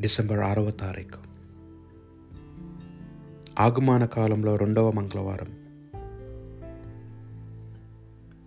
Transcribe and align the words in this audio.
December 0.00 0.38
ఆరవ 0.38 0.70
తారీఖు. 0.70 1.30
ఆగమాన 3.62 4.04
కాలంలో 4.04 4.56
రెండవ 4.56 4.90
మంగళవారం. 4.90 5.46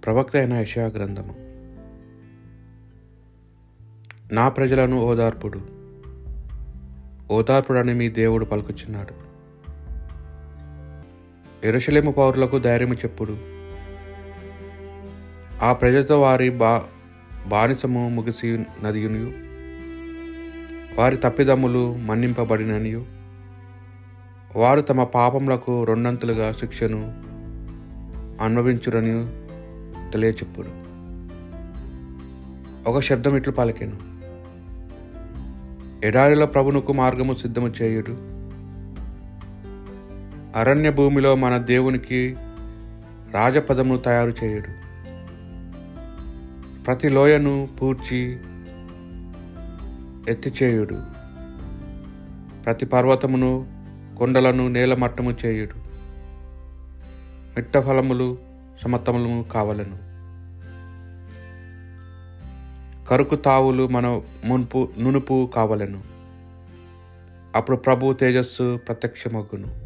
ప్రవక్త 0.06 0.36
అయిన 0.36 0.54
యశా 0.54 0.86
గ్రంథము. 0.86 1.36
నా 4.34 4.50
ప్రజలను 4.50 4.98
ఓదార్పుడు. 4.98 5.62
ఓదార్పుడని 7.32 7.94
మీ 7.94 8.10
దేవుడు 8.10 8.46
పలుకుచున్నాడు. 8.46 9.14
ఎరుషలేము 11.68 12.12
పౌరులకు 12.12 12.60
ధైర్యము 12.60 12.94
చెప్పుడు. 12.94 13.38
ఆ 15.66 15.74
ప్రజలతో 15.74 16.22
వారి 16.22 16.50
బా 16.50 16.84
బానిసము 17.48 18.10
ముగిసి 18.10 18.66
నదియును 18.84 19.43
వారి 20.98 21.18
తప్పిదమ్ములు 21.18 21.96
మన్నింపబడిననియు. 21.96 23.06
వారు 24.56 24.82
తమ 24.82 25.04
పాపములకు 25.04 25.84
రెండంతులుగా 25.84 26.52
శిక్షను 26.52 27.14
అనుభవించురని 28.44 29.28
తెలియచెప్పుడు 30.12 30.68
ఒక 32.90 33.00
శబ్దం 33.00 33.38
ఇట్లు 33.38 33.54
పలికెను. 33.54 33.98
ఎడారిలో 36.06 36.46
ప్రభునుకు 36.46 36.94
మార్గము 36.94 37.34
సిద్ధము 37.34 37.68
చేయుడు. 37.82 38.18
అరణ్య 40.60 40.92
భూమిలో 40.92 41.36
మన 41.36 41.58
దేవునికి 41.58 42.38
రాజపదమును 43.34 44.00
తయారు 44.00 44.34
చేయుడు. 44.44 44.84
ప్రతి 46.84 47.10
లోయను 47.10 47.68
పూడ్చి 47.82 48.38
ఎత్తిచేయుడు. 50.30 51.02
ప్రతి 52.64 52.86
పర్వతమును 52.86 53.68
కొండలను 54.18 54.68
నేలమట్టము 54.68 55.36
చేయుడు. 55.46 55.78
మిట్టఫలములు 57.56 58.38
సమతములు 58.84 59.50
కావలను. 59.50 60.14
కరుకు 63.10 63.36
తావులు 63.36 63.88
మన 63.88 64.22
మునుపు 64.46 64.90
నునుపు 65.00 65.52
కావలను. 65.56 66.04
అప్పుడు 67.56 67.78
ప్రభు 67.78 68.14
తేజస్సు 68.14 68.80
ప్రత్యక్షమగ్గును 68.88 69.84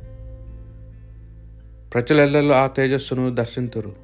ప్రజలెల్లలు 1.89 2.53
ఆ 2.53 2.67
తేజస్సును 2.67 3.35
దర్శింతురు. 3.35 3.95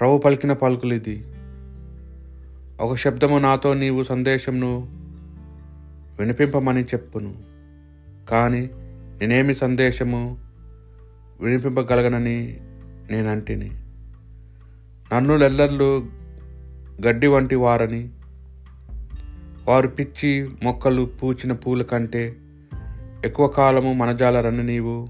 ప్రభు 0.00 0.18
పలికిన 0.18 0.52
పలుకులు 0.52 0.94
ఇది. 0.94 1.24
ఒక 2.80 2.96
శబ్దము 2.96 3.38
నాతో 3.38 3.74
నీవు 3.74 4.04
సందేశంను 4.04 4.88
వినిపింపమని 6.18 6.82
చెప్పును. 6.82 7.34
కానీ 8.30 8.70
నేనేమి 9.20 9.54
సందేశము 9.54 10.38
వినిపింపగలగనని 11.40 12.60
నేనంటిని. 13.10 13.70
నన్ను 15.14 15.36
లెల్లర్లు 15.36 16.06
గడ్డి 17.06 17.26
వంటి 17.26 17.54
వారని 17.54 18.08
వారు 19.68 19.88
పిచ్చి 19.88 20.50
మొక్కలు 20.62 21.10
పూచిన 21.22 21.52
పూల 21.52 21.82
కంటే 21.82 22.36
ఎక్కువ 23.24 23.48
కాలము 23.48 23.92
మనజాలరని 23.92 24.64
నీవు 24.64 25.08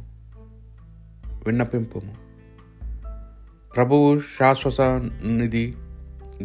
విన్నపింపుము. 1.46 2.14
ప్రభువు 3.76 4.18
శాశ్వత 4.18 4.80
నిధి 5.24 5.74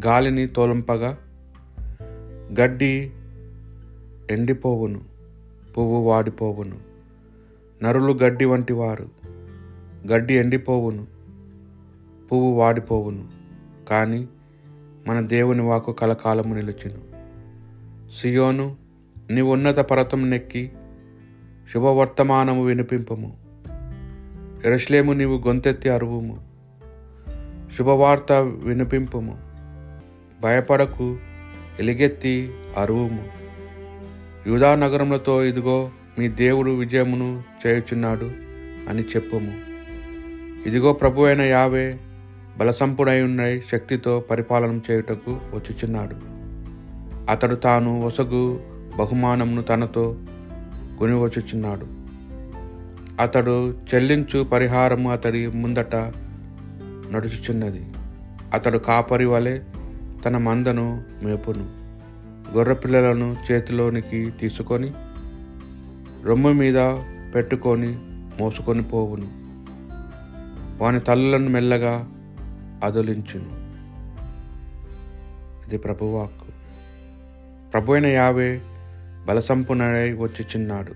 గాలిని 0.05 0.47
తోలంపగా 0.47 1.17
గడ్డి 2.61 3.11
ఎండిపోవును 4.31 5.01
పువ్వు 5.77 6.09
వాడిపోవును. 6.09 6.77
నరులు 7.83 8.13
గడ్డి 8.13 8.45
వంటి 8.45 8.73
వారు. 8.73 9.09
గడ్డి 10.11 10.33
ఎండిపోవును 10.33 11.07
పువ్వు 12.31 12.51
వాడిపోవును. 12.51 13.27
కానీ 13.89 14.27
మన 15.07 15.19
దేవుని 15.19 15.61
వాకు 15.61 15.91
కలకాలము 15.91 16.53
నిలుచును. 16.53 17.09
సియోను 18.21 18.75
నీ 19.31 19.41
ఉన్నత 19.41 19.79
పర్వతం 19.79 20.29
నెక్కి 20.29 20.71
శుభవర్తమానము 21.73 22.65
వినిపింపము. 22.65 23.37
ఎరస్లేము 24.65 25.13
నీవు 25.13 25.43
గొంతెత్తి 25.47 25.89
అరువుము. 25.89 26.47
శుభవార్త 27.77 28.31
వినిపింపుము. 28.63 29.48
భయపడకు 30.41 31.17
ఎలిగెత్తి 31.79 32.53
అరువుము. 32.77 33.27
యూదా 34.47 34.75
నగరములతో 34.75 35.43
ఇదిగో 35.43 35.89
మీ 36.19 36.27
దేవుడు 36.27 36.71
విజయమును 36.71 37.43
చేయుచున్నాడు 37.67 38.31
అని 38.89 39.01
చెప్పుము. 39.01 39.53
ఇదిగో 40.65 40.93
ప్రభు 40.93 41.23
అయిన 41.23 41.41
యావే 41.41 41.99
బలసంపుడై 42.57 43.21
ఉన్నై 43.21 43.61
శక్తితో 43.71 44.19
పరిపాలన 44.19 44.79
చేయుటకు 44.91 45.31
వచ్చుచున్నాడు. 45.31 46.15
అతడు 47.31 47.55
తాను 47.55 48.03
వసగు 48.03 48.61
బహుమానమును 48.97 49.61
తనతో 49.61 50.17
కొనివచ్చుచున్నాడు. 50.99 51.87
అతడు 53.21 53.77
చెల్లించు 53.95 54.43
పరిహారము 54.43 55.11
అతడి 55.11 55.47
ముందట 55.47 55.95
నడుచుచున్నది. 57.11 57.85
అతడు 58.53 58.77
కాపరి 58.77 59.25
వలె 59.25 59.59
తన 60.25 60.37
మందను 60.37 61.03
మేపును. 61.23 61.79
గొర్రెపిల్లలను 62.57 63.37
చేతిలోనికి 63.51 64.31
తీసుకొని 64.39 64.93
రొమ్ము 66.25 66.49
మీద 66.49 66.97
పెట్టుకొని 67.35 67.97
మోసుకొని 68.39 68.83
పోవును. 68.83 69.27
వాని 70.83 70.99
తల్లులను 70.99 71.49
మెల్లగా 71.49 72.09
అదలించును. 72.83 73.59
ఇది 75.67 75.77
ప్రభువాక్ 75.77 76.49
ప్రభు 77.73 77.93
అయిన 77.93 78.05
యావే 78.05 78.61
వచ్చి 80.13 80.45
చిన్నాడు. 80.45 80.93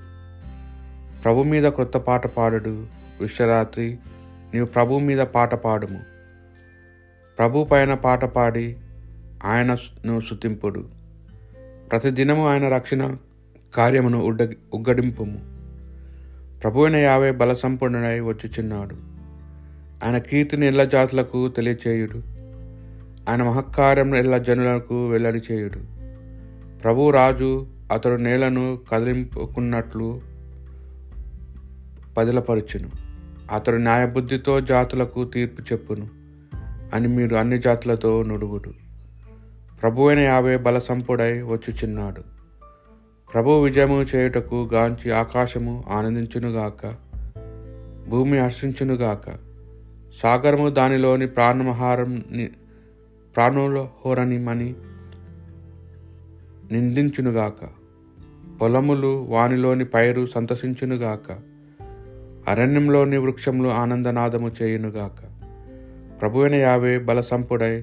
ప్రభు 1.23 1.43
మీద 1.43 1.63
క్రొత్త 1.63 1.97
పాట 1.97 2.27
పాడుడు. 2.27 2.87
విశ్వరాత్రి 3.21 3.97
నీవు 4.53 4.65
ప్రభు 4.65 4.97
మీద 4.97 5.19
పాట 5.19 5.55
పాడుము. 5.55 5.99
ప్రభు 7.37 7.63
పైన 7.63 7.93
పాట 7.93 8.25
పాడి 8.25 8.77
ఆయనను 9.45 10.21
శుతింపుడు. 10.21 10.85
ప్రతిదినము 11.91 12.47
ఆయన 12.47 12.67
రక్షణ 12.67 13.15
కార్యమును 13.75 14.21
ఉడ్డ 14.21 14.55
ఉగ్గడింపుము. 14.73 15.39
ప్రభువైన 16.61 16.95
యావే 16.95 17.31
బలసంపన్నుడై 17.31 18.19
వచ్చుచున్నాడు. 18.19 18.95
ఆయన 20.05 20.17
కీర్తిని 20.17 20.67
ఎల్ల 20.67 20.83
జాతులకు 20.83 21.47
తెలియచేయుడు. 21.47 22.17
ఆయన 23.29 23.43
మహక్కార్యం 23.43 24.15
ఎల్ల 24.15 24.37
జనులకు 24.37 25.09
వెల్లడి 25.09 25.41
చేయుడు 25.51 25.79
ప్రభు 26.83 27.09
రాజు 27.09 27.67
అతడు 27.91 28.21
నేలను 28.21 28.79
కదిలింపుకున్నట్లు 28.91 30.21
పదిలపరుచును. 32.17 32.89
అతడు 33.53 33.77
న్యాయబుద్ధితో 33.77 34.61
జాతులకు 34.61 35.23
తీర్పు 35.23 35.61
చెప్పును. 35.61 36.07
అని 36.95 37.07
మీరు 37.07 37.35
అన్ని 37.35 37.59
జాతులతో 37.59 38.23
నుడుగుడు 38.23 38.82
ప్రభువైన 39.83 40.19
యావే 40.19 40.57
బలసంపుడై 40.57 41.41
వచ్చుచున్నాడు. 41.41 42.21
ప్రభు 43.33 43.63
విజయము 43.63 44.03
చేయుటకు 44.03 44.69
గాంచి 44.73 45.11
ఆకాశము 45.11 45.83
ఆనందించునుగాక 45.89 46.95
భూమి 48.09 48.39
హర్షించునుగాక 48.39 49.29
సాగరము 50.23 50.69
దానిలోని 50.69 51.27
ప్రాణమహారం 51.27 52.23
ప్రాణులహోరణిమని 53.35 54.75
నిందించునుగాక 56.71 57.69
పొలములు 58.61 59.25
వానిలోని 59.29 59.85
పైరు 59.85 60.27
సంతసించునుగాక 60.35 61.39
అరణ్యంలోని 62.47 63.17
వృక్షములు 63.17 63.69
ఆనందనాదము 63.69 64.51
చేయునుగాక 64.61 65.19
ప్రభువైన 66.21 66.55
యావే 66.55 66.99
బలసంపుడై 66.99 67.81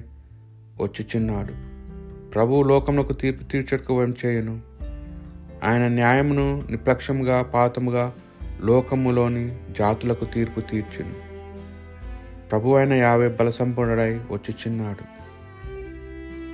వచ్చుచున్నాడు. 0.81 1.70
ప్రభు 2.33 2.63
లోకములకు 2.63 3.13
తీర్పు 3.13 3.43
తీర్చకు 3.43 4.03
చేయను? 4.03 4.61
ఆయన 5.63 5.87
న్యాయమును 5.87 6.63
నిపక్షముగా 6.69 7.41
పాతముగా 7.41 8.13
లోకములోని 8.61 9.57
జాతులకు 9.79 10.25
తీర్పు 10.25 10.61
తీర్చును. 10.61 11.13
ప్రభు 12.49 12.75
అయిన 12.75 12.93
యావే 12.93 13.27
బలసంపూర్ణుడై 13.27 14.15
వచ్చిచున్నాడు. 14.15 15.21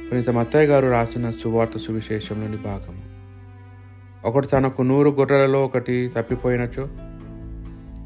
పునీత 0.10 0.30
మత్తయ్య 0.30 0.66
గారు 0.66 0.88
రాసిన 0.88 1.32
సువార్త 1.32 1.78
సువిశేషంలోని 1.78 2.58
భాగము. 2.58 3.18
ఒకటి 4.28 4.48
తనకు 4.48 4.82
నూరు 4.82 5.10
గొర్రెలలో 5.10 5.66
ఒకటి 5.66 6.12
తప్పిపోయినచో 6.18 6.88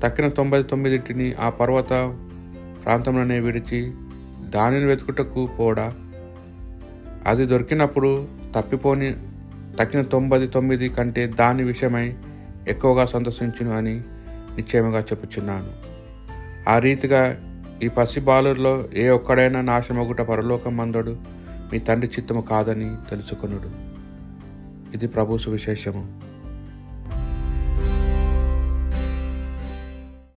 తక్కిన 0.03 0.27
తొంభై 0.27 0.63
తొమ్మిదింటిని 0.63 1.33
ఆ 1.33 1.50
పర్వత 1.50 1.89
ప్రాంతంలోనే 2.83 3.39
విడిచి 3.39 3.91
దానిని 4.50 4.85
వెతుకుటకు 4.85 5.50
పోడా? 5.59 5.94
అది 7.27 7.45
దొరికినప్పుడు 7.45 8.27
తప్పిపోని 8.56 9.15
తక్కిన 9.79 10.01
తొంభై 10.01 10.47
తొమ్మిది 10.47 10.89
కంటే 10.89 11.27
దాని 11.27 11.63
విషయమై 11.63 12.13
ఎక్కువగా 12.68 13.06
సంతోషించును 13.06 13.77
అని 13.77 14.01
నిశ్చయముగా 14.56 15.00
చెప్పుచున్నాను. 15.00 15.71
ఆ 16.69 16.79
రీతిగా 16.79 17.38
ఈ 17.83 17.88
పసి 17.88 18.19
బాలుల్లో 18.19 18.89
ఏ 18.94 19.09
ఒక్కడైనా 19.09 19.62
నాశమగుట 19.62 20.21
పరలోకం 20.21 20.77
మందడు 20.77 21.18
మీ 21.73 21.79
తండ్రి 21.79 22.12
చిత్తము 22.19 22.41
కాదని 22.41 22.95
తెలుసుకొనుడు. 23.09 23.71
ఇది 24.95 25.07
ప్రభు 25.07 25.38
సువిశేషము. 25.38 26.31